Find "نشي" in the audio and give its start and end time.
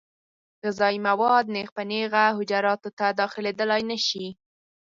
3.91-4.27